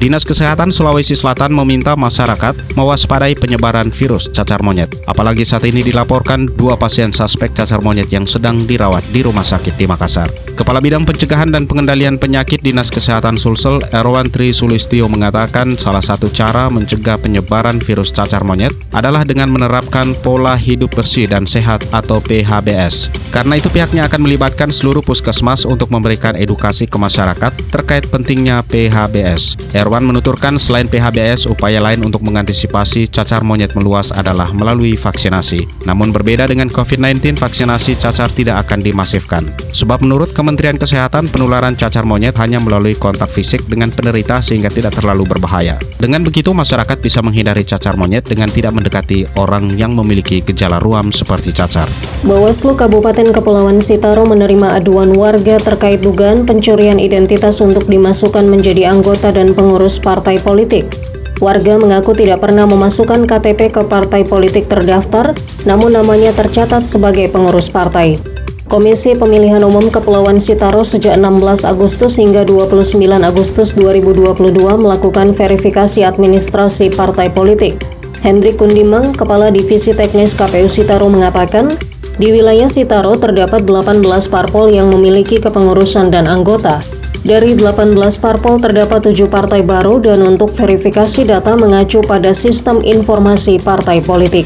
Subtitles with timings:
[0.00, 4.88] Dinas Kesehatan Sulawesi Selatan meminta masyarakat mewaspadai penyebaran virus cacar monyet.
[5.04, 9.76] Apalagi saat ini dilaporkan dua pasien suspek cacar monyet yang sedang dirawat di rumah sakit
[9.76, 10.32] di Makassar.
[10.56, 16.32] Kepala Bidang Pencegahan dan Pengendalian Penyakit Dinas Kesehatan Sulsel, Erwan Tri Sulistio mengatakan salah satu
[16.32, 22.24] cara mencegah penyebaran virus cacar monyet adalah dengan menerapkan pola hidup bersih dan sehat atau
[22.24, 23.12] PHBS.
[23.36, 29.60] Karena itu pihaknya akan melibatkan seluruh puskesmas untuk memberikan edukasi ke masyarakat terkait pentingnya PHBS.
[29.76, 35.66] Erwan menuturkan selain PHBS, upaya lain untuk mengantisipasi cacar monyet meluas adalah melalui vaksinasi.
[35.90, 39.50] Namun berbeda dengan COVID-19, vaksinasi cacar tidak akan dimasifkan.
[39.74, 44.94] Sebab menurut Kementerian Kesehatan, penularan cacar monyet hanya melalui kontak fisik dengan penderita sehingga tidak
[45.00, 45.80] terlalu berbahaya.
[45.96, 51.08] Dengan begitu, masyarakat bisa menghindari cacar monyet dengan tidak mendekati orang yang memiliki gejala ruam
[51.08, 51.88] seperti cacar.
[52.28, 59.32] Bawaslu Kabupaten Kepulauan Sitaro menerima aduan warga terkait dugaan pencurian identitas untuk dimasukkan menjadi anggota
[59.32, 60.92] dan pengurus pengurus partai politik.
[61.40, 65.32] Warga mengaku tidak pernah memasukkan KTP ke partai politik terdaftar,
[65.64, 68.20] namun namanya tercatat sebagai pengurus partai.
[68.68, 72.92] Komisi Pemilihan Umum Kepulauan Sitaro sejak 16 Agustus hingga 29
[73.24, 77.80] Agustus 2022 melakukan verifikasi administrasi partai politik.
[78.20, 81.72] Hendrik Kundimang, Kepala Divisi Teknis KPU Sitaro mengatakan,
[82.20, 86.84] di wilayah Sitaro terdapat 18 parpol yang memiliki kepengurusan dan anggota.
[87.24, 93.56] Dari 18 parpol terdapat 7 partai baru dan untuk verifikasi data mengacu pada sistem informasi
[93.56, 94.44] partai politik.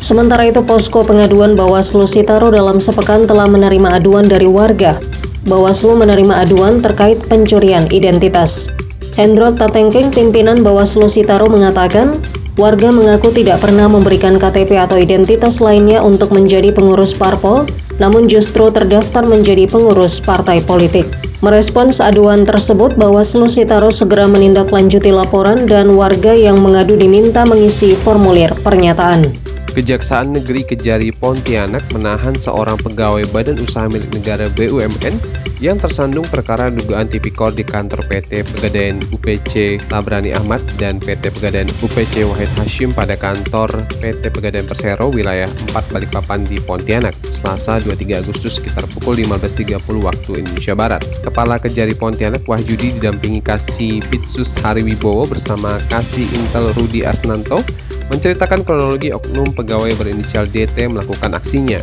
[0.00, 4.96] Sementara itu, posko pengaduan Bawaslu Sitaro dalam sepekan telah menerima aduan dari warga.
[5.44, 8.72] Bawaslu menerima aduan terkait pencurian identitas.
[9.16, 12.20] Hendro Tatengking, pimpinan Bawaslu Sitaro mengatakan,
[12.56, 17.68] warga mengaku tidak pernah memberikan KTP atau identitas lainnya untuk menjadi pengurus parpol,
[18.00, 21.04] namun justru terdaftar menjadi pengurus partai politik.
[21.44, 28.56] Merespons aduan tersebut, Bawaslu Sitaro segera menindaklanjuti laporan dan warga yang mengadu diminta mengisi formulir
[28.64, 29.28] pernyataan.
[29.76, 36.68] Kejaksaan Negeri Kejari Pontianak menahan seorang pegawai Badan Usaha Milik Negara BUMN yang tersandung perkara
[36.68, 42.92] dugaan tipikor di kantor PT Pegadaian UPC Tabrani Ahmad dan PT Pegadaian UPC Wahid Hashim
[42.92, 49.24] pada kantor PT Pegadaian Persero wilayah 4 Balikpapan di Pontianak, Selasa 23 Agustus sekitar pukul
[49.24, 51.02] 15.30 waktu Indonesia Barat.
[51.24, 57.64] Kepala Kejari Pontianak Wahyudi didampingi Kasih Bitsus Hariwibowo bersama Kasih Intel Rudi Asnanto
[58.12, 61.80] menceritakan kronologi oknum pegawai berinisial DT melakukan aksinya.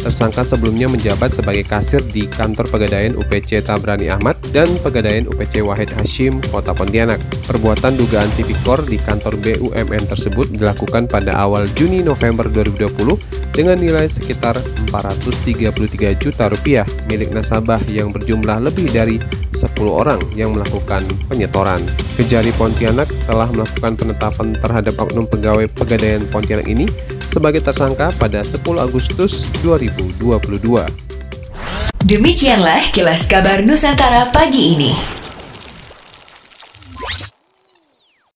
[0.00, 5.92] Tersangka sebelumnya menjabat sebagai kasir di kantor Pegadaian UPC Tabrani Ahmad dan Pegadaian UPC Wahid
[5.92, 7.20] Hashim, Kota Pontianak.
[7.44, 14.08] Perbuatan dugaan tipikor di kantor BUMN tersebut dilakukan pada awal Juni November 2020 dengan nilai
[14.08, 14.56] sekitar
[14.88, 19.20] 433 juta rupiah milik nasabah yang berjumlah lebih dari
[19.52, 21.80] 10 orang yang melakukan penyetoran.
[22.20, 26.84] Kejari Pontianak telah melakukan penetapan terhadap oknum pegawai Pegadaian Pontianak ini
[27.24, 30.20] sebagai tersangka pada 10 Agustus 2022.
[32.04, 35.19] Demikianlah kilas kabar Nusantara pagi ini.